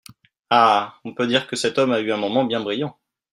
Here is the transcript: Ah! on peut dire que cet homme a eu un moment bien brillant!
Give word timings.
Ah! 0.49 0.95
on 1.03 1.13
peut 1.13 1.27
dire 1.27 1.45
que 1.45 1.55
cet 1.55 1.77
homme 1.77 1.91
a 1.91 1.99
eu 1.99 2.11
un 2.11 2.17
moment 2.17 2.43
bien 2.43 2.59
brillant! 2.59 2.97